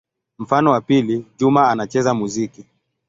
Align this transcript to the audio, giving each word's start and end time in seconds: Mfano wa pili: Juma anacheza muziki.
Mfano 0.39 0.71
wa 0.71 0.81
pili: 0.81 1.25
Juma 1.37 1.69
anacheza 1.69 2.13
muziki. 2.13 2.65